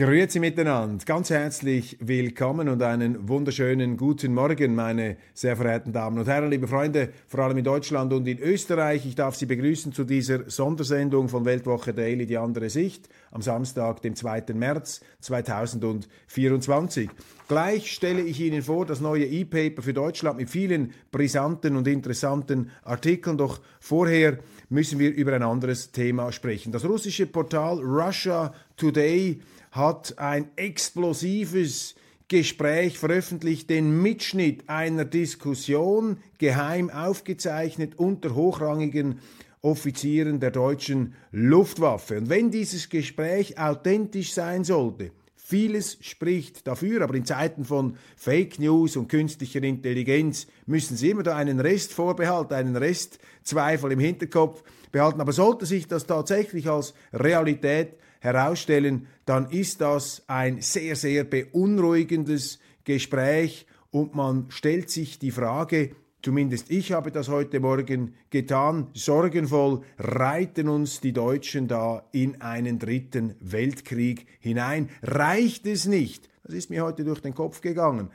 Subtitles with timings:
[0.00, 6.26] Grüezi miteinander, ganz herzlich willkommen und einen wunderschönen guten Morgen, meine sehr verehrten Damen und
[6.26, 9.04] Herren, liebe Freunde, vor allem in Deutschland und in Österreich.
[9.04, 14.00] Ich darf Sie begrüßen zu dieser Sondersendung von Weltwoche Daily, die andere Sicht, am Samstag,
[14.00, 14.54] dem 2.
[14.54, 17.10] März 2024.
[17.46, 22.70] Gleich stelle ich Ihnen vor das neue E-Paper für Deutschland mit vielen brisanten und interessanten
[22.84, 24.38] Artikeln, doch vorher
[24.70, 26.72] müssen wir über ein anderes Thema sprechen.
[26.72, 31.94] Das russische Portal Russia Today hat ein explosives
[32.28, 39.18] Gespräch veröffentlicht, den Mitschnitt einer Diskussion geheim aufgezeichnet unter hochrangigen
[39.62, 42.18] Offizieren der deutschen Luftwaffe.
[42.18, 45.10] Und wenn dieses Gespräch authentisch sein sollte,
[45.50, 51.24] Vieles spricht dafür, aber in Zeiten von Fake News und künstlicher Intelligenz müssen Sie immer
[51.24, 54.62] da einen Restvorbehalt, einen Restzweifel im Hinterkopf
[54.92, 55.20] behalten.
[55.20, 62.60] Aber sollte sich das tatsächlich als Realität herausstellen, dann ist das ein sehr, sehr beunruhigendes
[62.84, 69.82] Gespräch und man stellt sich die Frage, zumindest ich habe das heute Morgen getan, sorgenvoll
[69.98, 74.90] reiten uns die Deutschen da in einen dritten Weltkrieg hinein.
[75.02, 78.10] Reicht es nicht, das ist mir heute durch den Kopf gegangen,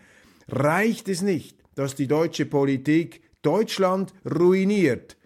[0.47, 5.18] reicht es nicht, dass die deutsche Politik Deutschland ruiniert,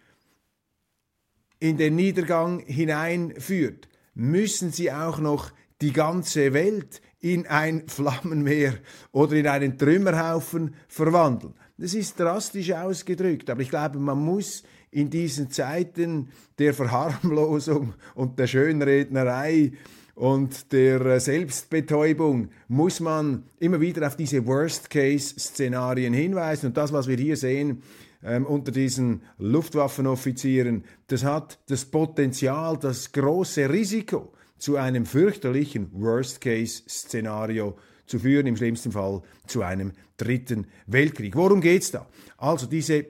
[1.60, 3.89] in den Niedergang hineinführt,
[4.20, 8.76] müssen sie auch noch die ganze Welt in ein Flammenmeer
[9.12, 11.54] oder in einen Trümmerhaufen verwandeln.
[11.78, 18.38] Das ist drastisch ausgedrückt, aber ich glaube, man muss in diesen Zeiten der Verharmlosung und
[18.38, 19.72] der Schönrednerei
[20.16, 26.68] und der Selbstbetäubung muss man immer wieder auf diese Worst-Case-Szenarien hinweisen.
[26.68, 27.84] Und das, was wir hier sehen,
[28.24, 37.78] ähm, unter diesen Luftwaffenoffizieren, das hat das Potenzial, das große Risiko zu einem fürchterlichen Worst-Case-Szenario
[38.06, 41.36] zu führen, im schlimmsten Fall zu einem dritten Weltkrieg.
[41.36, 42.08] Worum geht's da?
[42.38, 43.06] Also diese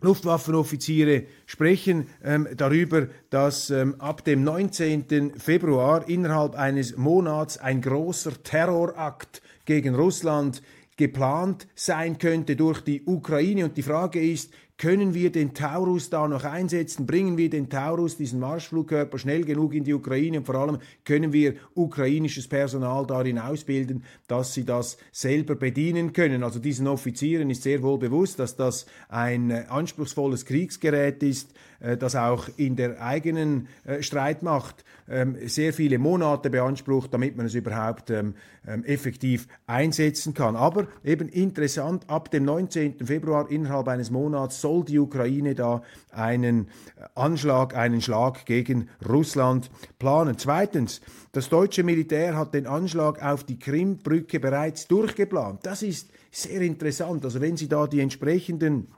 [0.00, 5.32] Luftwaffenoffiziere sprechen ähm, darüber, dass ähm, ab dem 19.
[5.38, 10.62] Februar innerhalb eines Monats ein großer Terrorakt gegen Russland
[10.96, 13.64] geplant sein könnte durch die Ukraine.
[13.64, 17.06] Und die Frage ist, können wir den Taurus da noch einsetzen?
[17.06, 20.38] Bringen wir den Taurus, diesen Marschflugkörper, schnell genug in die Ukraine?
[20.38, 26.42] Und vor allem können wir ukrainisches Personal darin ausbilden, dass sie das selber bedienen können.
[26.42, 31.54] Also diesen Offizieren ist sehr wohl bewusst, dass das ein äh, anspruchsvolles Kriegsgerät ist,
[31.98, 37.54] das auch in der eigenen äh, Streitmacht ähm, sehr viele Monate beansprucht, damit man es
[37.54, 38.34] überhaupt ähm,
[38.66, 40.56] ähm, effektiv einsetzen kann.
[40.56, 43.06] Aber eben interessant, ab dem 19.
[43.06, 46.68] Februar innerhalb eines Monats soll die Ukraine da einen
[47.14, 50.38] Anschlag, einen Schlag gegen Russland planen.
[50.38, 51.00] Zweitens,
[51.32, 55.60] das deutsche Militär hat den Anschlag auf die Krimbrücke bereits durchgeplant.
[55.64, 57.24] Das ist sehr interessant.
[57.24, 58.88] Also wenn Sie da die entsprechenden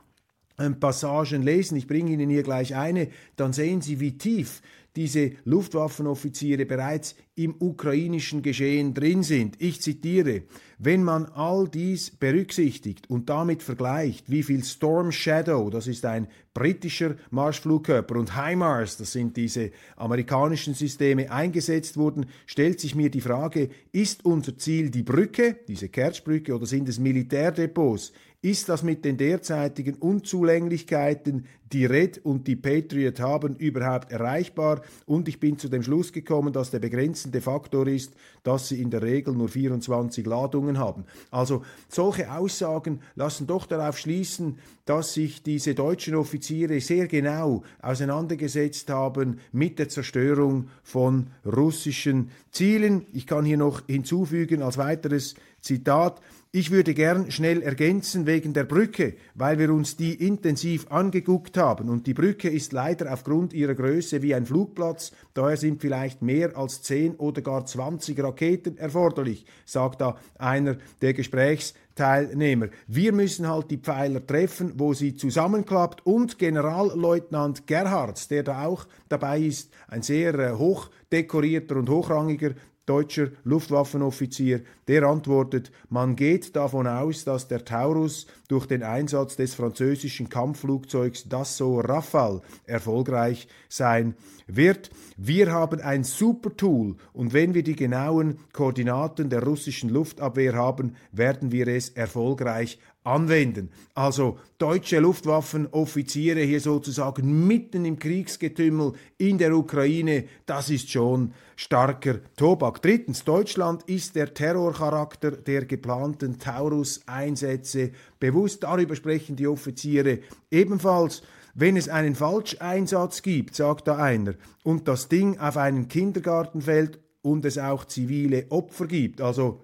[0.80, 4.60] Passagen lesen, ich bringe Ihnen hier gleich eine, dann sehen Sie, wie tief
[4.96, 9.54] diese Luftwaffenoffiziere bereits im ukrainischen Geschehen drin sind.
[9.60, 10.42] Ich zitiere,
[10.78, 16.26] wenn man all dies berücksichtigt und damit vergleicht, wie viel Storm Shadow, das ist ein
[16.52, 23.20] britischer Marschflugkörper, und HIMARS, das sind diese amerikanischen Systeme, eingesetzt wurden, stellt sich mir die
[23.20, 28.12] Frage, ist unser Ziel die Brücke, diese Kerchbrücke, oder sind es Militärdepots?
[28.40, 34.82] Ist das mit den derzeitigen Unzulänglichkeiten, die Red und die Patriot haben, überhaupt erreichbar?
[35.06, 38.14] Und ich bin zu dem Schluss gekommen, dass der begrenzende Faktor ist,
[38.44, 41.04] dass sie in der Regel nur 24 Ladungen haben.
[41.32, 48.88] Also solche Aussagen lassen doch darauf schließen, dass sich diese deutschen Offiziere sehr genau auseinandergesetzt
[48.88, 53.04] haben mit der Zerstörung von russischen Zielen.
[53.12, 58.64] Ich kann hier noch hinzufügen als weiteres Zitat, Ich würde gern schnell ergänzen wegen der
[58.64, 61.90] Brücke, weil wir uns die intensiv angeguckt haben.
[61.90, 66.56] Und die Brücke ist leider aufgrund ihrer Größe wie ein Flugplatz, daher sind vielleicht mehr
[66.56, 72.68] als 10 oder gar 20 Raketen erforderlich, sagt da einer der Gesprächsteilnehmer.
[72.86, 76.06] Wir müssen halt die Pfeiler treffen, wo sie zusammenklappt.
[76.06, 82.52] Und Generalleutnant Gerhards, der da auch dabei ist, ein sehr äh, hoch dekorierter und hochrangiger
[82.88, 89.54] deutscher Luftwaffenoffizier, der antwortet, man geht davon aus, dass der Taurus durch den Einsatz des
[89.54, 94.14] französischen Kampfflugzeugs Dassault Rafale erfolgreich sein
[94.46, 94.90] wird.
[95.16, 100.96] Wir haben ein super Tool und wenn wir die genauen Koordinaten der russischen Luftabwehr haben,
[101.12, 103.70] werden wir es erfolgreich anwenden.
[103.94, 112.20] Also deutsche Luftwaffenoffiziere hier sozusagen mitten im Kriegsgetümmel in der Ukraine, das ist schon starker
[112.36, 112.82] Tobak.
[112.82, 118.62] Drittens, Deutschland ist der Terrorcharakter der geplanten Taurus-Einsätze bewusst.
[118.62, 120.20] Darüber sprechen die Offiziere
[120.50, 121.22] ebenfalls.
[121.54, 127.00] Wenn es einen Falscheinsatz gibt, sagt da einer, und das Ding auf einen Kindergarten fällt
[127.22, 129.62] und es auch zivile Opfer gibt, also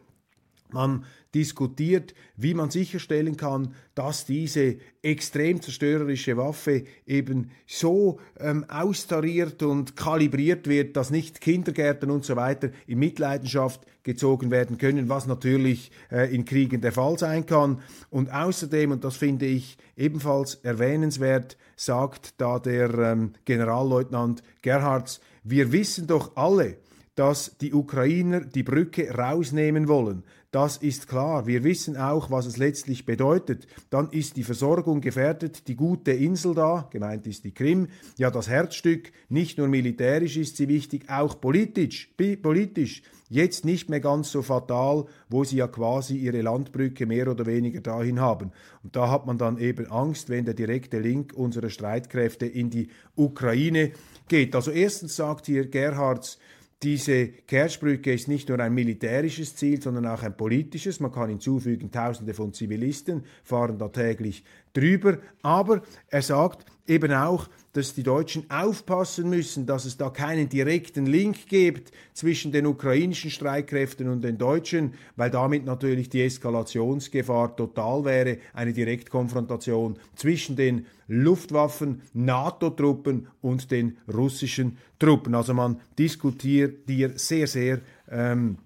[0.73, 1.05] man
[1.35, 9.97] diskutiert, wie man sicherstellen kann, dass diese extrem zerstörerische Waffe eben so ähm, austariert und
[9.97, 15.91] kalibriert wird, dass nicht Kindergärten und so weiter in Mitleidenschaft gezogen werden können, was natürlich
[16.11, 17.81] äh, in Kriegen der Fall sein kann.
[18.11, 25.73] Und außerdem, und das finde ich ebenfalls erwähnenswert, sagt da der ähm, Generalleutnant Gerhards, wir
[25.73, 26.77] wissen doch alle,
[27.15, 30.25] dass die Ukrainer die Brücke rausnehmen wollen.
[30.55, 31.49] Das ist klar.
[31.49, 33.67] Wir wissen auch, was es letztlich bedeutet.
[33.91, 38.49] Dann ist die Versorgung gefährdet, die gute Insel da, gemeint ist die Krim, ja das
[38.49, 43.03] Herzstück, nicht nur militärisch ist sie wichtig, auch politisch, politisch.
[43.29, 47.81] Jetzt nicht mehr ganz so fatal, wo sie ja quasi ihre Landbrücke mehr oder weniger
[47.81, 48.53] dahin haben.
[48.85, 52.91] Und da hat man dann eben Angst, wenn der direkte Link unserer Streitkräfte in die
[53.17, 53.91] Ukraine
[54.29, 54.55] geht.
[54.55, 56.39] Also erstens sagt hier Gerhards,
[56.85, 61.01] diese Kerchbrücke ist nicht nur ein militärisches Ziel, sondern auch ein politisches.
[61.01, 64.45] Man kann hinzufügen, Tausende von Zivilisten fahren da täglich
[64.75, 65.19] drüber.
[65.43, 71.07] Aber er sagt eben auch, dass die Deutschen aufpassen müssen, dass es da keinen direkten
[71.07, 78.05] Link gibt zwischen den ukrainischen Streitkräften und den Deutschen, weil damit natürlich die Eskalationsgefahr total
[78.05, 85.35] wäre, eine Direktkonfrontation zwischen den Luftwaffen, NATO-Truppen und den russischen Truppen.
[85.35, 88.59] Also man diskutiert hier sehr, sehr ähm,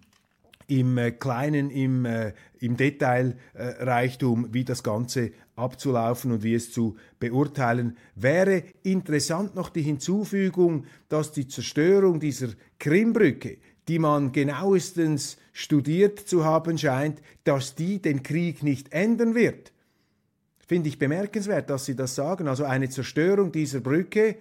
[0.68, 6.96] im äh, Kleinen, im, äh, im Detailreichtum, wie das Ganze abzulaufen und wie es zu
[7.18, 8.62] beurteilen wäre.
[8.84, 12.48] Interessant noch die Hinzufügung, dass die Zerstörung dieser
[12.78, 19.72] Krimbrücke, die man genauestens studiert zu haben scheint, dass die den Krieg nicht ändern wird.
[20.66, 22.46] Finde ich bemerkenswert, dass Sie das sagen.
[22.46, 24.36] Also eine Zerstörung dieser Brücke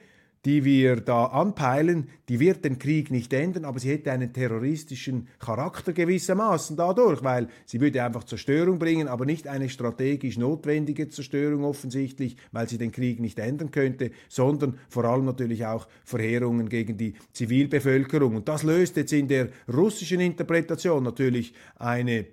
[0.45, 5.27] die wir da anpeilen, die wird den Krieg nicht ändern, aber sie hätte einen terroristischen
[5.39, 11.63] Charakter gewissermaßen dadurch, weil sie würde einfach Zerstörung bringen, aber nicht eine strategisch notwendige Zerstörung
[11.63, 16.97] offensichtlich, weil sie den Krieg nicht ändern könnte, sondern vor allem natürlich auch Verheerungen gegen
[16.97, 18.35] die Zivilbevölkerung.
[18.35, 22.25] Und das löst jetzt in der russischen Interpretation natürlich eine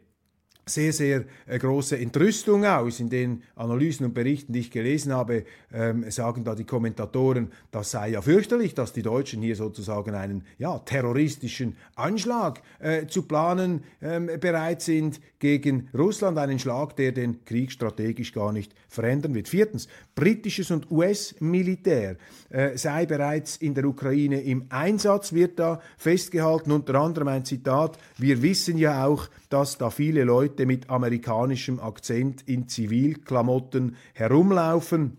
[0.66, 3.00] sehr, sehr äh, große Entrüstung aus.
[3.00, 7.90] In den Analysen und Berichten, die ich gelesen habe, ähm, sagen da die Kommentatoren, das
[7.90, 13.84] sei ja fürchterlich, dass die Deutschen hier sozusagen einen ja, terroristischen Anschlag äh, zu planen
[14.00, 19.48] ähm, bereit sind gegen Russland, einen Schlag, der den Krieg strategisch gar nicht verändern wird.
[19.48, 22.16] Viertens, britisches und US-Militär
[22.48, 27.98] äh, sei bereits in der Ukraine im Einsatz, wird da festgehalten, unter anderem ein Zitat,
[28.16, 35.18] wir wissen ja auch, dass da viele Leute mit amerikanischem Akzent in Zivilklamotten herumlaufen.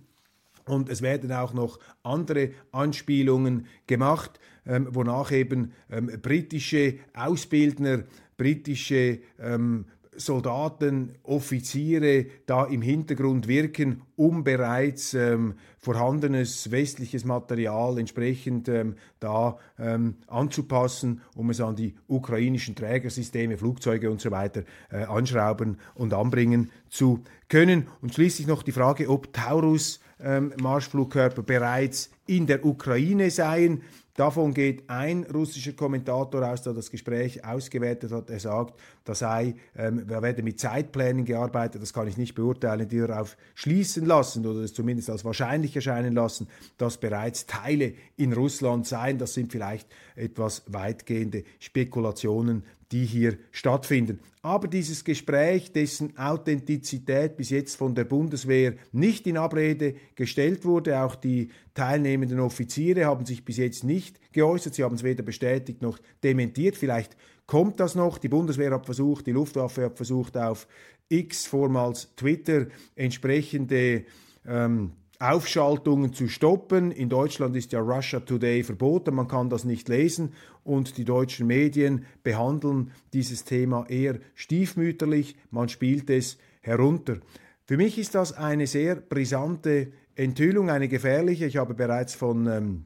[0.65, 8.03] Und es werden auch noch andere Anspielungen gemacht, ähm, wonach eben ähm, britische Ausbildner,
[8.37, 9.85] britische ähm,
[10.17, 19.57] Soldaten, Offiziere da im Hintergrund wirken, um bereits ähm, vorhandenes westliches Material entsprechend ähm, da
[19.77, 26.13] ähm, anzupassen, um es an die ukrainischen Trägersysteme, Flugzeuge und so weiter äh, anschrauben und
[26.13, 27.87] anbringen zu können.
[28.01, 33.81] Und schließlich noch die Frage, ob Taurus ähm, Marschflugkörper bereits in der Ukraine seien.
[34.15, 38.29] Davon geht ein russischer Kommentator aus, der das Gespräch ausgewertet hat.
[38.29, 42.99] Er sagt, da sei, ähm, werde mit Zeitplänen gearbeitet, das kann ich nicht beurteilen, die
[42.99, 48.87] darauf schließen lassen oder es zumindest als wahrscheinlich erscheinen lassen, dass bereits Teile in Russland
[48.87, 49.17] seien.
[49.17, 52.63] Das sind vielleicht etwas weitgehende Spekulationen,
[52.95, 54.21] die hier stattfinden.
[54.41, 61.01] Aber dieses Gespräch, dessen Authentizität bis jetzt von der Bundeswehr nicht in Abrede gestellt wurde,
[61.01, 65.81] auch die teilnehmenden Offiziere haben sich bis jetzt nicht geäußert, sie haben es weder bestätigt
[65.81, 66.77] noch dementiert.
[66.77, 68.17] Vielleicht kommt das noch.
[68.17, 70.65] Die Bundeswehr hat versucht, die Luftwaffe hat versucht, auf
[71.09, 74.05] X, vormals Twitter, entsprechende
[74.47, 76.91] ähm, Aufschaltungen zu stoppen.
[76.91, 81.47] In Deutschland ist ja Russia Today verboten, man kann das nicht lesen und die deutschen
[81.47, 87.17] Medien behandeln dieses Thema eher stiefmütterlich, man spielt es herunter.
[87.65, 91.45] Für mich ist das eine sehr brisante Enthüllung, eine gefährliche.
[91.45, 92.85] Ich habe bereits von ähm,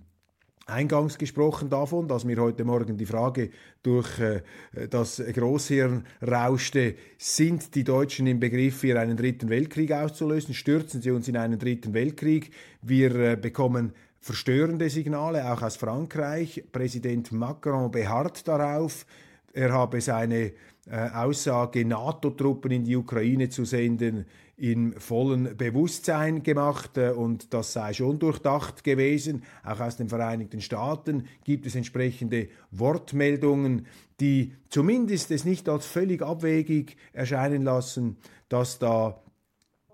[0.69, 3.49] eingangs gesprochen davon, dass mir heute Morgen die Frage
[3.83, 4.41] durch äh,
[4.89, 10.53] das Großhirn rauschte, sind die Deutschen im Begriff, hier einen dritten Weltkrieg auszulösen?
[10.53, 12.51] Stürzen sie uns in einen dritten Weltkrieg?
[12.81, 16.63] Wir äh, bekommen verstörende Signale, auch aus Frankreich.
[16.71, 19.05] Präsident Macron beharrt darauf,
[19.53, 20.53] er habe seine
[20.89, 24.25] äh, Aussage, NATO-Truppen in die Ukraine zu senden,
[24.58, 29.43] in vollem Bewusstsein gemacht äh, und das sei schon durchdacht gewesen.
[29.63, 33.86] Auch aus den Vereinigten Staaten gibt es entsprechende Wortmeldungen,
[34.19, 38.17] die zumindest es nicht als völlig abwegig erscheinen lassen,
[38.50, 39.22] dass da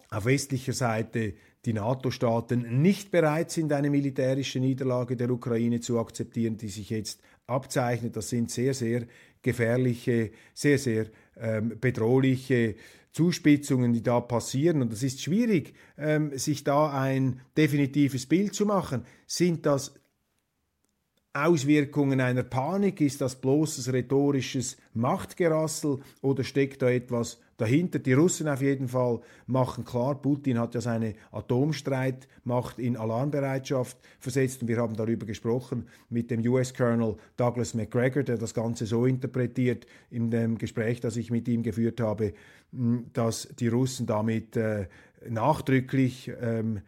[0.09, 1.33] auf westlicher Seite
[1.65, 7.21] die NATO-Staaten nicht bereit sind, eine militärische Niederlage der Ukraine zu akzeptieren, die sich jetzt
[7.47, 8.15] abzeichnet.
[8.15, 9.05] Das sind sehr, sehr
[9.45, 11.05] gefährliche, sehr, sehr
[11.37, 12.75] ähm, bedrohliche
[13.11, 14.81] Zuspitzungen, die da passieren.
[14.81, 19.05] Und es ist schwierig, ähm, sich da ein definitives Bild zu machen.
[19.27, 19.93] Sind das
[21.35, 23.01] Auswirkungen einer Panik?
[23.01, 27.99] Ist das bloßes rhetorisches Machtgerassel oder steckt da etwas dahinter?
[27.99, 34.61] Die Russen auf jeden Fall machen klar, Putin hat ja seine Atomstreitmacht in Alarmbereitschaft versetzt
[34.61, 39.85] und wir haben darüber gesprochen mit dem US-Colonel Douglas McGregor, der das Ganze so interpretiert
[40.09, 42.33] in dem Gespräch, das ich mit ihm geführt habe,
[43.11, 44.87] dass die Russen damit äh,
[45.27, 46.79] nachdrücklich ähm,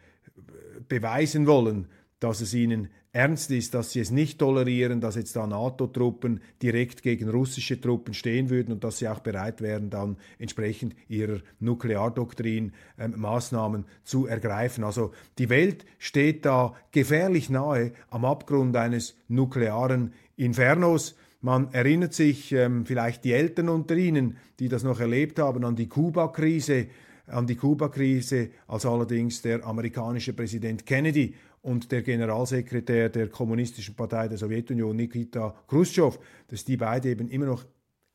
[0.88, 1.88] beweisen wollen,
[2.20, 7.02] dass es ihnen ernst ist, dass sie es nicht tolerieren, dass jetzt da NATO-Truppen direkt
[7.02, 12.74] gegen russische Truppen stehen würden und dass sie auch bereit wären, dann entsprechend ihrer Nukleardoktrin
[13.00, 14.84] ähm, Maßnahmen zu ergreifen.
[14.84, 21.16] Also die Welt steht da gefährlich nahe am Abgrund eines nuklearen Infernos.
[21.42, 25.76] Man erinnert sich ähm, vielleicht die Eltern unter Ihnen, die das noch erlebt haben, an
[25.76, 26.88] die Kuba-Krise,
[27.28, 31.34] an die Kuba-Krise, als allerdings der amerikanische Präsident Kennedy
[31.68, 37.48] und der Generalsekretär der Kommunistischen Partei der Sowjetunion, Nikita Khrushchev, dass die beide eben immer
[37.48, 37.66] noch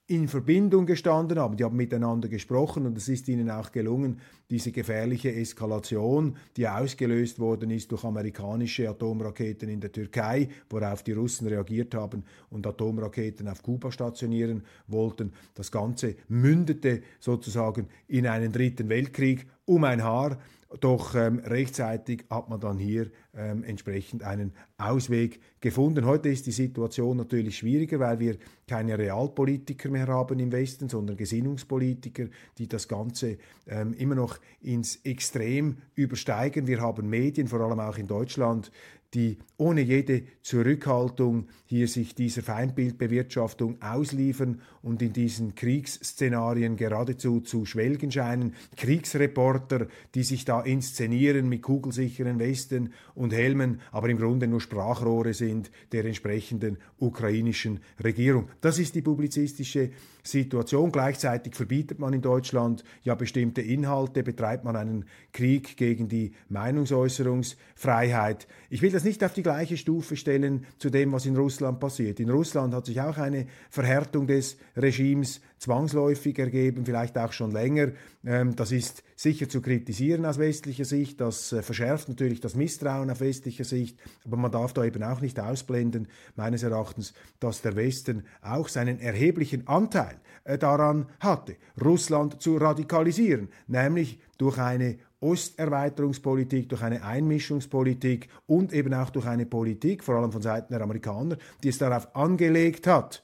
[0.06, 4.73] in Verbindung gestanden haben, die haben miteinander gesprochen und es ist ihnen auch gelungen, diese
[4.73, 11.47] gefährliche Eskalation, die ausgelöst worden ist durch amerikanische Atomraketen in der Türkei, worauf die Russen
[11.47, 15.32] reagiert haben und Atomraketen auf Kuba stationieren wollten.
[15.54, 20.38] Das Ganze mündete sozusagen in einen dritten Weltkrieg um ein Haar
[20.81, 26.05] doch ähm, rechtzeitig hat man dann hier ähm, entsprechend einen Ausweg gefunden.
[26.05, 28.37] Heute ist die Situation natürlich schwieriger, weil wir
[28.67, 32.26] keine Realpolitiker mehr haben im Westen, sondern Gesinnungspolitiker,
[32.59, 36.67] die das Ganze ähm, immer noch ins Extrem übersteigen.
[36.67, 38.71] Wir haben Medien, vor allem auch in Deutschland,
[39.14, 47.64] die ohne jede Zurückhaltung hier sich dieser Feindbildbewirtschaftung ausliefern und in diesen Kriegsszenarien geradezu zu
[47.64, 48.54] schwelgen scheinen.
[48.76, 55.35] Kriegsreporter, die sich da inszenieren mit kugelsicheren Westen und Helmen, aber im Grunde nur Sprachrohre
[55.35, 58.49] sind der entsprechenden ukrainischen Regierung.
[58.61, 59.90] Das ist die publizistische
[60.23, 60.92] Situation.
[60.92, 68.47] Gleichzeitig verbietet man in Deutschland ja bestimmte Inhalte, betreibt man einen Krieg gegen die Meinungsäußerungsfreiheit.
[68.71, 72.21] Ich will das nicht auf die gleiche Stufe stellen zu dem, was in Russland passiert.
[72.21, 77.92] In Russland hat sich auch eine Verhärtung des Regimes zwangsläufig ergeben, vielleicht auch schon länger.
[78.25, 81.21] Ähm, das ist sicher zu kritisieren aus westlicher Sicht.
[81.21, 83.99] Das äh, verschärft natürlich das Misstrauen auf westlicher Sicht.
[84.25, 88.99] Aber man darf da eben auch nicht ausblenden, meines Erachtens, dass der Westen auch seinen
[88.99, 98.29] erheblichen Anteil äh, daran hatte, Russland zu radikalisieren, nämlich durch eine Osterweiterungspolitik, durch eine Einmischungspolitik
[98.47, 102.14] und eben auch durch eine Politik, vor allem von Seiten der Amerikaner, die es darauf
[102.14, 103.23] angelegt hat,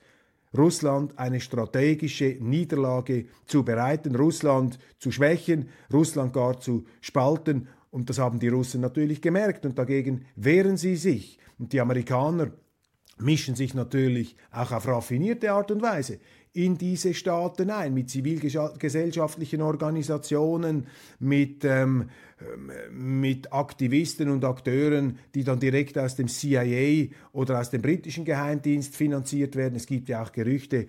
[0.56, 7.68] Russland eine strategische Niederlage zu bereiten, Russland zu schwächen, Russland gar zu spalten.
[7.90, 11.38] Und das haben die Russen natürlich gemerkt und dagegen wehren sie sich.
[11.58, 12.52] Und die Amerikaner
[13.18, 16.20] mischen sich natürlich auch auf raffinierte Art und Weise
[16.58, 20.88] in diese Staaten ein, mit zivilgesellschaftlichen Organisationen,
[21.20, 22.10] mit, ähm,
[22.40, 28.24] ähm, mit Aktivisten und Akteuren, die dann direkt aus dem CIA oder aus dem britischen
[28.24, 29.76] Geheimdienst finanziert werden.
[29.76, 30.88] Es gibt ja auch Gerüchte.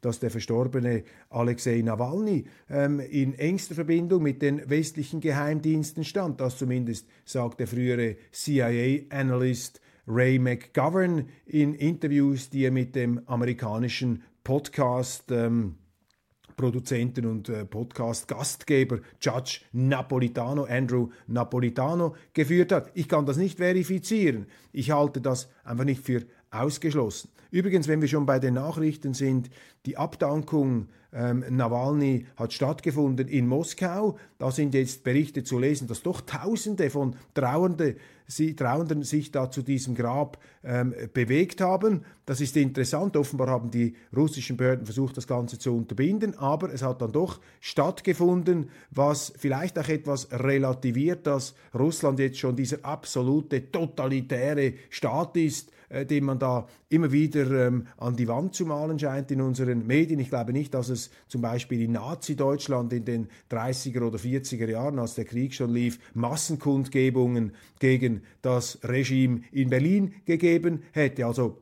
[0.00, 6.40] Dass der verstorbene Alexei Nawalny ähm, in engster Verbindung mit den westlichen Geheimdiensten stand.
[6.40, 14.22] Das zumindest sagt der frühere CIA-Analyst Ray McGovern in Interviews, die er mit dem amerikanischen
[14.42, 15.76] Podcast ähm,
[16.60, 22.90] Produzenten und äh, Podcast-Gastgeber Judge Napolitano, Andrew Napolitano, geführt hat.
[22.92, 24.46] Ich kann das nicht verifizieren.
[24.72, 27.30] Ich halte das einfach nicht für ausgeschlossen.
[27.50, 29.50] Übrigens, wenn wir schon bei den Nachrichten sind,
[29.86, 34.16] die Abdankung ähm, Nawalny hat stattgefunden in Moskau.
[34.38, 39.50] Da sind jetzt Berichte zu lesen, dass doch Tausende von Trauernde, sie, Trauernden sich da
[39.50, 42.04] zu diesem Grab ähm, bewegt haben.
[42.26, 43.16] Das ist interessant.
[43.16, 47.40] Offenbar haben die russischen Behörden versucht, das Ganze zu unterbinden, aber es hat dann doch
[47.58, 55.72] stattgefunden, was vielleicht auch etwas relativiert, dass Russland jetzt schon dieser absolute totalitäre Staat ist
[55.90, 59.86] äh, den man da immer wieder ähm, an die Wand zu malen scheint in unseren
[59.86, 60.20] Medien.
[60.20, 64.98] Ich glaube nicht, dass es zum Beispiel in Nazi-Deutschland in den 30er oder 40er Jahren,
[64.98, 71.26] als der Krieg schon lief, Massenkundgebungen gegen das Regime in Berlin gegeben hätte.
[71.26, 71.58] Also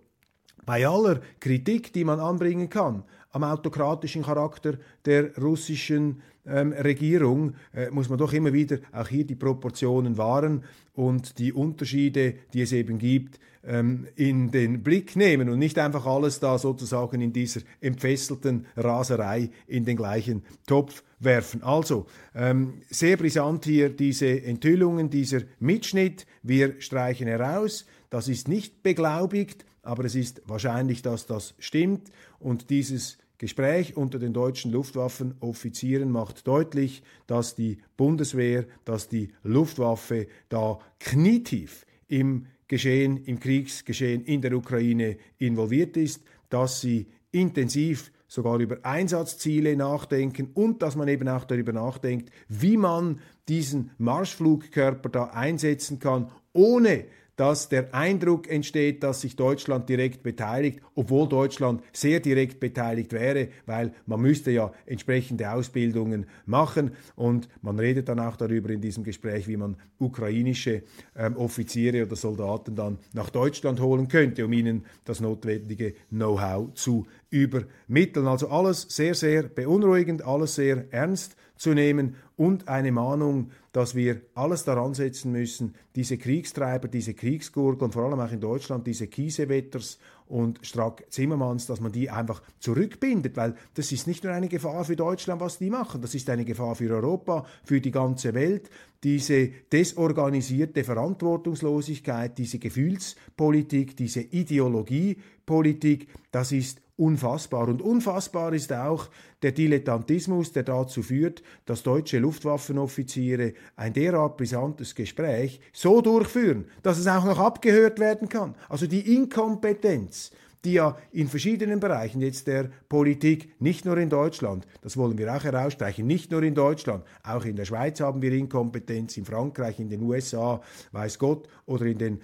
[0.66, 7.90] bei aller Kritik, die man anbringen kann am autokratischen Charakter der russischen ähm, Regierung, äh,
[7.90, 10.64] muss man doch immer wieder auch hier die Proportionen wahren
[10.95, 16.06] und die Unterschiede, die es eben gibt, ähm, in den Blick nehmen und nicht einfach
[16.06, 21.63] alles da sozusagen in dieser entfesselten Raserei in den gleichen Topf werfen.
[21.63, 26.26] Also, ähm, sehr brisant hier diese Enthüllungen, dieser Mitschnitt.
[26.43, 27.87] Wir streichen heraus.
[28.11, 32.11] Das ist nicht beglaubigt, aber es ist wahrscheinlich, dass das stimmt.
[32.39, 40.26] Und dieses Gespräch unter den deutschen Luftwaffenoffizieren macht deutlich, dass die Bundeswehr, dass die Luftwaffe
[40.48, 48.58] da knietief im Geschehen, im Kriegsgeschehen in der Ukraine involviert ist, dass sie intensiv sogar
[48.58, 55.24] über Einsatzziele nachdenken und dass man eben auch darüber nachdenkt, wie man diesen Marschflugkörper da
[55.26, 57.06] einsetzen kann, ohne
[57.38, 63.48] dass der Eindruck entsteht, dass sich Deutschland direkt beteiligt, obwohl Deutschland sehr direkt beteiligt wäre,
[63.64, 69.04] weil man müsste ja entsprechende Ausbildungen machen und man redet dann auch darüber in diesem
[69.04, 70.82] Gespräch, wie man ukrainische
[71.16, 77.06] ähm, Offiziere oder Soldaten dann nach Deutschland holen könnte, um ihnen das notwendige Know-how zu
[77.30, 78.26] übermitteln.
[78.26, 84.23] Also alles sehr, sehr beunruhigend, alles sehr ernst zu nehmen und eine Mahnung, dass wir
[84.34, 89.99] alles daran setzen müssen, diese Kriegstreiber, diese Kriegsgurgeln, vor allem auch in Deutschland, diese Kiesewetters
[90.28, 94.97] und Strack-Zimmermanns, dass man die einfach zurückbindet, weil das ist nicht nur eine Gefahr für
[94.97, 98.71] Deutschland, was die machen, das ist eine Gefahr für Europa, für die ganze Welt.
[99.02, 107.69] Diese desorganisierte Verantwortungslosigkeit, diese Gefühlspolitik, diese Ideologiepolitik, das ist unfassbar.
[107.69, 109.08] Und unfassbar ist auch
[109.43, 116.99] der Dilettantismus, der dazu führt, dass deutsche Luftwaffenoffiziere ein derart brisantes Gespräch so durchführen, dass
[116.99, 118.54] es auch noch abgehört werden kann.
[118.69, 120.32] Also die Inkompetenz
[120.64, 125.34] die ja in verschiedenen Bereichen jetzt der Politik, nicht nur in Deutschland, das wollen wir
[125.34, 129.78] auch herausstreichen, nicht nur in Deutschland, auch in der Schweiz haben wir Inkompetenz, in Frankreich,
[129.78, 130.60] in den USA,
[130.92, 132.21] weiß Gott, oder in den,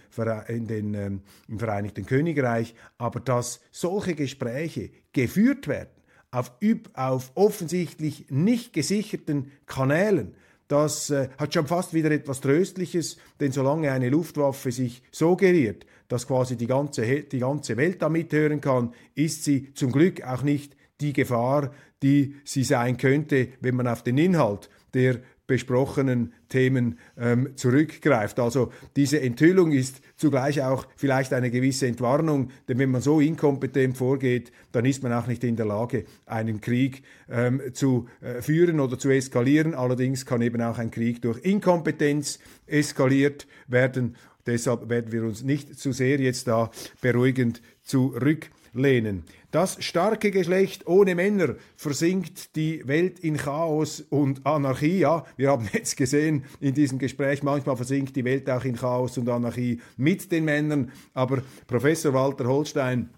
[0.49, 5.90] in den, ähm, im Vereinigten Königreich, aber dass solche Gespräche geführt werden
[6.35, 6.53] auf,
[6.94, 10.35] auf offensichtlich nicht gesicherten Kanälen,
[10.75, 15.87] das äh, hat schon fast wieder etwas Tröstliches, denn solange eine Luftwaffe sich so geriert,
[16.09, 20.43] dass quasi die ganze, die ganze Welt da mithören kann, ist sie zum Glück auch
[20.43, 26.99] nicht die Gefahr, die sie sein könnte, wenn man auf den Inhalt der besprochenen Themen
[27.19, 28.41] ähm, zurückgreift.
[28.41, 33.97] Also diese Enthüllung ist zugleich auch vielleicht eine gewisse Entwarnung, denn wenn man so inkompetent
[33.97, 38.81] vorgeht, dann ist man auch nicht in der Lage, einen Krieg ähm, zu äh, führen
[38.81, 39.75] oder zu eskalieren.
[39.75, 44.17] Allerdings kann eben auch ein Krieg durch Inkompetenz eskaliert werden.
[44.47, 49.25] Deshalb werden wir uns nicht zu sehr jetzt da beruhigend zurücklehnen lehnen.
[49.51, 54.99] Das starke Geschlecht ohne Männer versinkt die Welt in Chaos und Anarchie.
[54.99, 59.17] Ja, wir haben jetzt gesehen in diesem Gespräch, manchmal versinkt die Welt auch in Chaos
[59.17, 60.91] und Anarchie mit den Männern.
[61.15, 63.11] Aber Professor Walter Holstein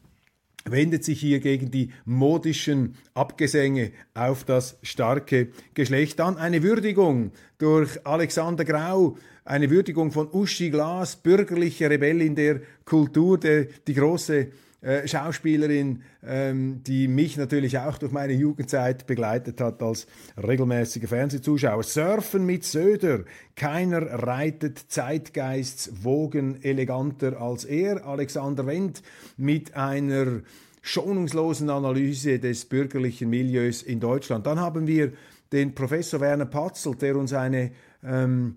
[0.71, 6.37] wendet sich hier gegen die modischen Abgesänge auf das starke Geschlecht an.
[6.37, 13.67] Eine Würdigung durch Alexander Grau, eine Würdigung von Uschi Glas, bürgerliche Rebellin der Kultur, der,
[13.87, 14.49] die große
[14.83, 21.83] äh, Schauspielerin, ähm, die mich natürlich auch durch meine Jugendzeit begleitet hat als regelmäßiger Fernsehzuschauer.
[21.83, 23.25] Surfen mit Söder.
[23.55, 28.07] Keiner reitet Zeitgeists Wogen eleganter als er.
[28.07, 29.03] Alexander Wendt
[29.37, 30.43] mit einer
[30.83, 34.47] schonungslosen Analyse des bürgerlichen Milieus in Deutschland.
[34.47, 35.13] Dann haben wir
[35.53, 37.73] den Professor Werner Patzelt, der uns eine
[38.05, 38.57] ähm,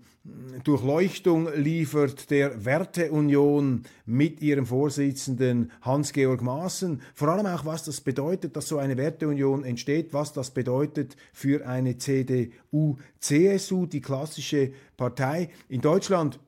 [0.64, 7.00] Durchleuchtung liefert der Werteunion mit ihrem Vorsitzenden Hans-Georg Maaßen.
[7.14, 11.66] Vor allem auch, was das bedeutet, dass so eine Werteunion entsteht, was das bedeutet für
[11.66, 15.48] eine CDU-CSU, die klassische Partei.
[15.70, 16.38] In Deutschland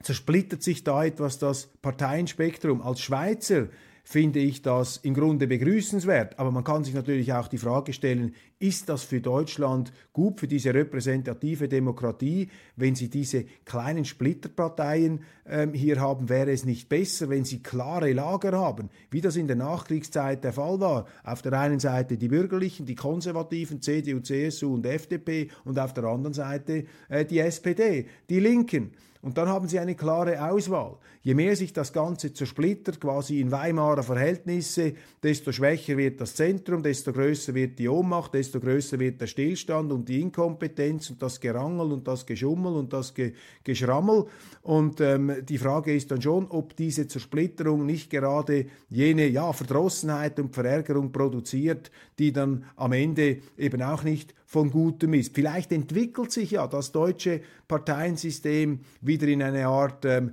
[0.00, 2.80] zersplittert sich da etwas das Parteienspektrum.
[2.80, 3.68] Als Schweizer
[4.06, 6.38] finde ich das im Grunde begrüßenswert.
[6.38, 10.46] Aber man kann sich natürlich auch die Frage stellen, ist das für Deutschland gut, für
[10.46, 16.28] diese repräsentative Demokratie, wenn Sie diese kleinen Splitterparteien ähm, hier haben?
[16.28, 20.52] Wäre es nicht besser, wenn Sie klare Lager haben, wie das in der Nachkriegszeit der
[20.52, 21.06] Fall war?
[21.24, 26.04] Auf der einen Seite die Bürgerlichen, die Konservativen, CDU, CSU und FDP und auf der
[26.04, 28.92] anderen Seite äh, die SPD, die Linken.
[29.24, 30.98] Und dann haben sie eine klare Auswahl.
[31.26, 36.82] Je mehr sich das Ganze zersplittert, quasi in Weimarer Verhältnisse, desto schwächer wird das Zentrum,
[36.82, 41.40] desto größer wird die Ohnmacht, desto größer wird der Stillstand und die Inkompetenz und das
[41.40, 43.32] Gerangel und das Geschummel und das Ge
[43.64, 44.26] Geschrammel.
[44.60, 50.38] Und ähm, die Frage ist dann schon, ob diese Zersplitterung nicht gerade jene ja, Verdrossenheit
[50.38, 55.34] und Verärgerung produziert, die dann am Ende eben auch nicht von Gutem ist.
[55.34, 60.32] Vielleicht entwickelt sich ja das deutsche Parteiensystem wieder in eine Art ähm,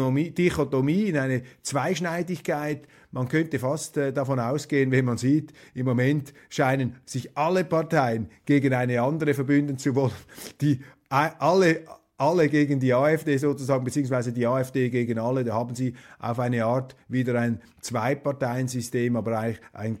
[0.00, 2.86] Dichotomie, Dichotomie, in eine Zweischneidigkeit.
[3.12, 8.30] Man könnte fast äh, davon ausgehen, wenn man sieht, im Moment scheinen sich alle Parteien
[8.46, 10.12] gegen eine andere verbünden zu wollen,
[10.60, 11.84] die alle
[12.16, 16.66] alle gegen die AfD sozusagen, beziehungsweise die AfD gegen alle, da haben sie auf eine
[16.66, 19.98] Art wieder ein Zwei-Parteien-System, aber eigentlich ein,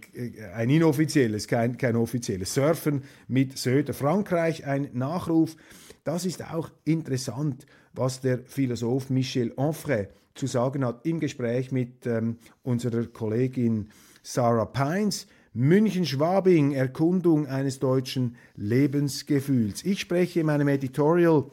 [0.54, 2.52] ein inoffizielles, kein, kein offizielles.
[2.52, 3.94] Surfen mit Söder.
[3.94, 5.56] Frankreich, ein Nachruf.
[6.04, 12.06] Das ist auch interessant, was der Philosoph Michel Onfray zu sagen hat im Gespräch mit
[12.06, 13.90] ähm, unserer Kollegin
[14.22, 15.26] Sarah Pines.
[15.52, 19.84] München-Schwabing, Erkundung eines deutschen Lebensgefühls.
[19.84, 21.46] Ich spreche in meinem Editorial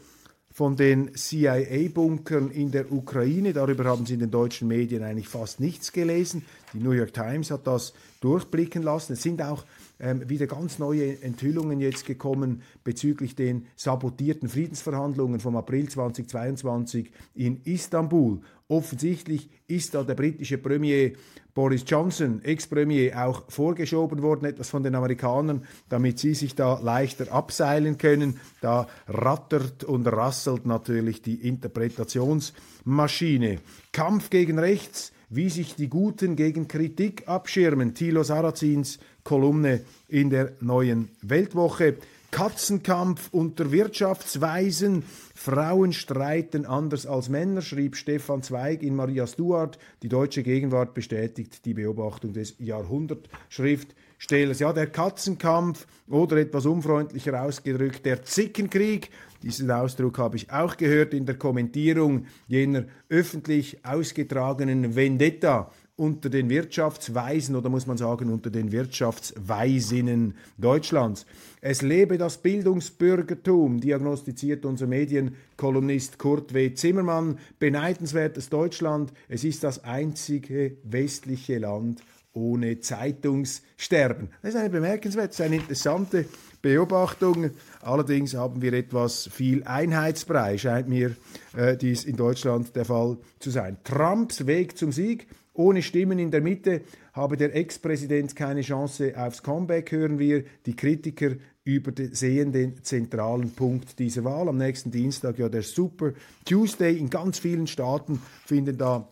[0.52, 3.54] von den CIA-Bunkern in der Ukraine.
[3.54, 6.46] Darüber haben Sie in den deutschen Medien eigentlich fast nichts gelesen.
[6.74, 9.14] Die New York Times hat das durchblicken lassen.
[9.14, 9.66] Es sind auch
[10.00, 17.62] ähm, wieder ganz neue Enthüllungen jetzt gekommen bezüglich den sabotierten Friedensverhandlungen vom April 2022 in
[17.64, 18.42] Istanbul.
[18.68, 21.14] Offensichtlich ist da der britische Premier
[21.58, 27.34] Boris Johnson, Ex-Premier, auch vorgeschoben worden, etwas von den Amerikanern, damit sie sich da leichter
[27.34, 28.40] abseilen können.
[28.62, 33.58] Da rattert und rasselt natürlich die Interpretationsmaschine.
[33.92, 37.96] Kampf gegen rechts, wie sich die Guten gegen Kritik abschirmen.
[37.96, 41.98] Thilo Sarrazins Kolumne in der neuen Weltwoche.
[42.32, 45.04] Katzenkampf unter Wirtschaftsweisen.
[45.36, 49.80] Frauen streiten anders als Männer, schrieb Stefan Zweig in Maria Stuart.
[50.02, 54.60] Die deutsche Gegenwart bestätigt die Beobachtung des Jahrhundertschriftstellers.
[54.60, 59.10] Ja, der Katzenkampf oder etwas unfreundlicher ausgedrückt, der Zickenkrieg.
[59.44, 66.50] Diesen Ausdruck habe ich auch gehört in der Kommentierung jener öffentlich ausgetragenen Vendetta unter den
[66.50, 71.26] Wirtschaftsweisen oder muss man sagen unter den Wirtschaftsweisinnen Deutschlands.
[71.60, 76.74] Es lebe das Bildungsbürgertum, diagnostiziert unser Medienkolumnist Kurt W.
[76.76, 77.40] Zimmermann.
[77.58, 82.02] Beneidenswertes Deutschland, es ist das einzige westliche Land
[82.34, 84.30] ohne Zeitungssterben.
[84.44, 86.26] Das ist eine bemerkenswerte, eine interessante
[86.62, 87.52] Beobachtung.
[87.82, 91.16] Allerdings haben wir etwas viel Einheitsbrei, scheint mir
[91.56, 93.78] äh, dies in Deutschland der Fall zu sein.
[93.84, 95.28] Trumps Weg zum Sieg
[95.58, 96.82] ohne Stimmen in der Mitte
[97.14, 100.44] habe der Ex-Präsident keine Chance aufs Comeback, hören wir.
[100.66, 101.32] Die Kritiker
[101.64, 104.48] übersehen den zentralen Punkt dieser Wahl.
[104.48, 106.14] Am nächsten Dienstag ja der Super
[106.46, 106.98] Tuesday.
[106.98, 109.08] In ganz vielen Staaten finden da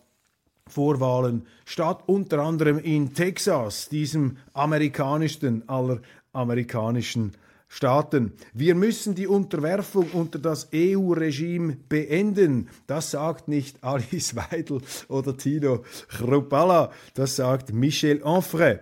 [0.68, 6.00] Vorwahlen statt, unter anderem in Texas, diesem amerikanischsten aller
[6.32, 7.32] amerikanischen
[7.68, 8.32] Staaten.
[8.54, 12.68] Wir müssen die Unterwerfung unter das EU-Regime beenden.
[12.86, 18.78] Das sagt nicht Alice Weidel oder Tino Chrupalla, das sagt Michel Onfray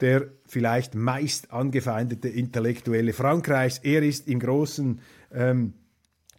[0.00, 3.78] der vielleicht meist angefeindete Intellektuelle Frankreichs.
[3.78, 5.00] Er ist im großen
[5.32, 5.72] ähm,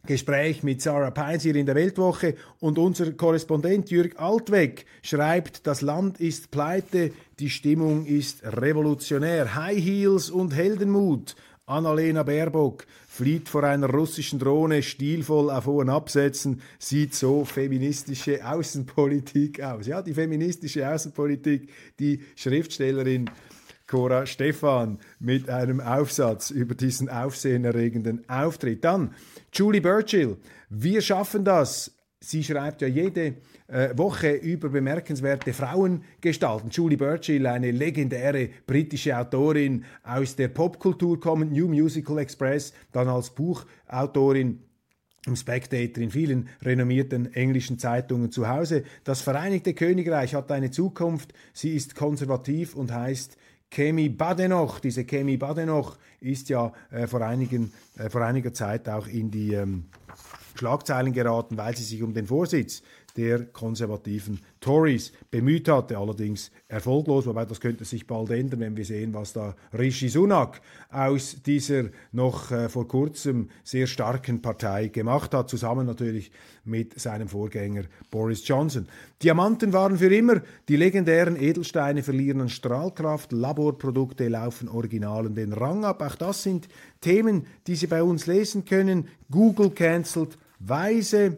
[0.06, 5.82] Gespräch mit Sarah Pines hier in der Weltwoche und unser Korrespondent Jürg Altweg schreibt, das
[5.82, 9.56] Land ist pleite, die Stimmung ist revolutionär.
[9.56, 11.36] High Heels und Heldenmut.
[11.68, 19.62] Annalena Baerbock flieht vor einer russischen Drohne stilvoll auf hohen Absätzen, sieht so feministische Außenpolitik
[19.62, 19.86] aus.
[19.86, 23.30] Ja, die feministische Außenpolitik, die Schriftstellerin
[23.86, 28.86] Cora Stephan mit einem Aufsatz über diesen aufsehenerregenden Auftritt.
[28.86, 29.14] Dann
[29.54, 30.38] Julie Burchill,
[30.70, 31.92] wir schaffen das.
[32.22, 33.36] Sie schreibt ja jede
[33.68, 36.70] äh, Woche über bemerkenswerte Frauengestalten.
[36.70, 43.30] Julie Burchill, eine legendäre britische Autorin aus der Popkultur kommend, New Musical Express, dann als
[43.32, 44.60] Buchautorin
[45.26, 48.84] im Spectator, in vielen renommierten englischen Zeitungen zu Hause.
[49.04, 51.34] Das Vereinigte Königreich hat eine Zukunft.
[51.54, 53.38] Sie ist konservativ und heißt
[53.70, 54.80] Kemi Badenoch.
[54.80, 59.54] Diese Kemi Badenoch ist ja äh, vor, einigen, äh, vor einiger Zeit auch in die
[59.54, 59.86] ähm,
[60.56, 62.82] Schlagzeilen geraten, weil sie sich um den Vorsitz
[63.18, 68.86] der konservativen Tories bemüht hatte, allerdings erfolglos, wobei das könnte sich bald ändern, wenn wir
[68.86, 75.34] sehen, was da Rishi Sunak aus dieser noch äh, vor kurzem sehr starken Partei gemacht
[75.34, 76.32] hat, zusammen natürlich
[76.64, 78.88] mit seinem Vorgänger Boris Johnson.
[79.24, 85.86] Diamanten waren für immer, die legendären Edelsteine verlieren an Strahlkraft, Laborprodukte laufen Originalen den Rang
[85.86, 86.02] ab.
[86.02, 86.68] Auch das sind
[87.02, 89.08] Themen, die Sie bei uns lesen können.
[89.32, 91.38] Google cancelt Weise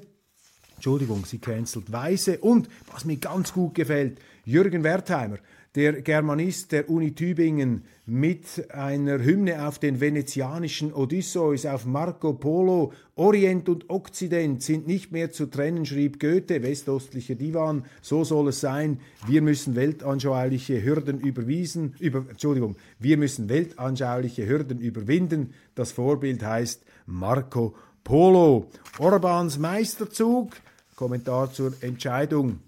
[0.79, 5.39] Entschuldigung, sie cancelt Weise und, was mir ganz gut gefällt, Jürgen Wertheimer,
[5.75, 12.93] der Germanist der Uni Tübingen mit einer Hymne auf den venezianischen Odysseus, auf Marco Polo,
[13.15, 18.61] Orient und Okzident sind nicht mehr zu trennen, schrieb Goethe, westostlicher Divan, so soll es
[18.61, 26.41] sein, wir müssen weltanschauliche Hürden überwiesen, über, Entschuldigung, wir müssen weltanschauliche Hürden überwinden, das Vorbild
[26.41, 27.75] heißt Marco
[28.09, 28.65] Polo.
[28.97, 30.53] Orbans Meisterzug,
[30.99, 32.59] Kommentar zur Entscheidung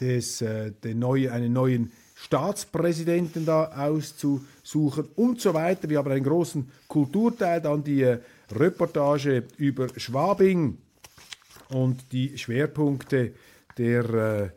[0.00, 5.90] des, äh, den neuen, einen neuen Staatspräsidenten da auszusuchen und so weiter.
[5.90, 8.20] Wir haben einen großen Kulturteil, dann die äh,
[8.52, 10.78] Reportage über Schwabing
[11.70, 13.32] und die Schwerpunkte
[13.76, 14.50] der äh,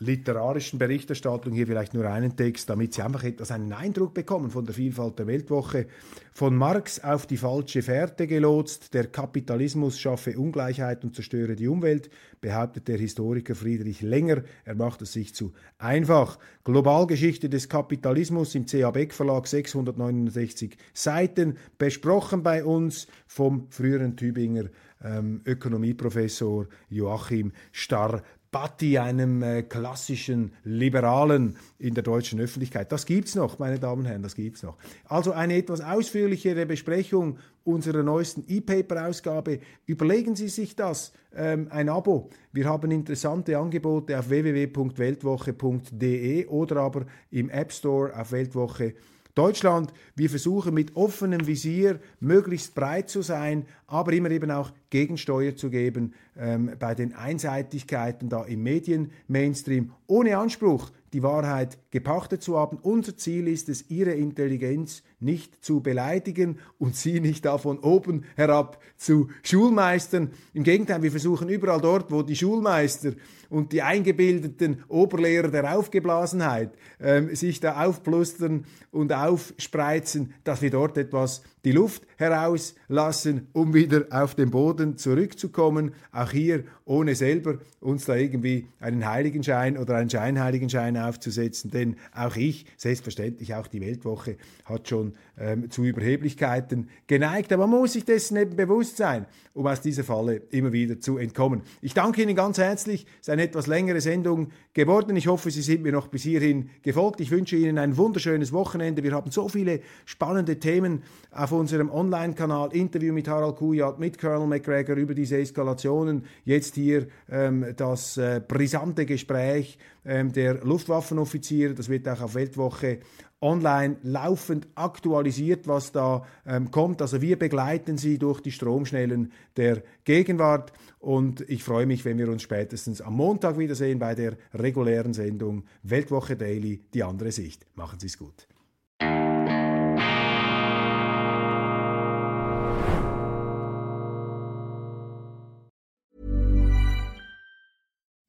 [0.00, 4.64] literarischen Berichterstattung hier vielleicht nur einen Text, damit Sie einfach etwas einen Eindruck bekommen von
[4.64, 5.86] der Vielfalt der Weltwoche.
[6.32, 12.10] Von Marx auf die falsche Fährte gelotst, der Kapitalismus schaffe Ungleichheit und zerstöre die Umwelt,
[12.40, 14.42] behauptet der Historiker Friedrich Länger.
[14.64, 16.38] Er macht es sich zu einfach.
[16.64, 18.90] Globalgeschichte des Kapitalismus im C.A.
[18.90, 24.66] Beck Verlag, 669 Seiten, besprochen bei uns vom früheren Tübinger
[25.02, 32.90] ähm, Ökonomieprofessor Joachim Starr Batti, einem äh, klassischen Liberalen in der deutschen Öffentlichkeit.
[32.92, 34.78] Das gibt's noch, meine Damen und Herren, das gibt's noch.
[35.04, 39.60] Also eine etwas ausführlichere Besprechung unserer neuesten E-Paper-Ausgabe.
[39.84, 42.30] Überlegen Sie sich das, ähm, ein Abo.
[42.52, 48.94] Wir haben interessante Angebote auf www.weltwoche.de oder aber im App Store auf Weltwoche.de
[49.38, 55.54] Deutschland, wir versuchen mit offenem Visier möglichst breit zu sein, aber immer eben auch Gegensteuer
[55.54, 62.58] zu geben ähm, bei den Einseitigkeiten da im Medien-Mainstream, ohne Anspruch, die Wahrheit gepachtet zu
[62.58, 62.78] haben.
[62.82, 68.24] Unser Ziel ist es, Ihre Intelligenz nicht zu beleidigen und Sie nicht da von oben
[68.36, 70.30] herab zu Schulmeistern.
[70.54, 73.12] Im Gegenteil, wir versuchen überall dort, wo die Schulmeister
[73.50, 80.98] und die eingebildeten Oberlehrer der Aufgeblasenheit ähm, sich da aufplustern und aufspreizen, dass wir dort
[80.98, 85.92] etwas die Luft herauslassen, um wieder auf den Boden zurückzukommen.
[86.12, 91.70] Auch hier, ohne selber uns da irgendwie einen Heiligenschein oder einen Scheinheiligenschein aufzusetzen.
[91.70, 97.52] Denn auch ich, selbstverständlich auch die Weltwoche, hat schon ähm, zu Überheblichkeiten geneigt.
[97.52, 101.18] Aber man muss sich dessen eben bewusst sein, um aus dieser Falle immer wieder zu
[101.18, 101.62] entkommen.
[101.80, 103.06] Ich danke Ihnen ganz herzlich.
[103.20, 105.16] Es ist eine etwas längere Sendung geworden.
[105.16, 107.20] Ich hoffe, Sie sind mir noch bis hierhin gefolgt.
[107.20, 109.02] Ich wünsche Ihnen ein wunderschönes Wochenende.
[109.02, 112.72] Wir haben so viele spannende Themen auf unserem Online-Kanal.
[112.72, 116.24] Interview mit Harald Kujat, mit Colonel McGregor über diese Eskalationen.
[116.44, 121.74] Jetzt hier ähm, das äh, brisante Gespräch ähm, der Luftwaffenoffiziere.
[121.74, 123.00] Das wird auch auf Weltwoche
[123.40, 127.00] online laufend aktualisiert, was da ähm, kommt.
[127.02, 132.28] Also wir begleiten Sie durch die Stromschnellen der Gegenwart und ich freue mich, wenn wir
[132.28, 137.66] uns spätestens am Montag wiedersehen bei der regulären Sendung Weltwoche Daily, die andere Sicht.
[137.76, 138.48] Machen Sie es gut.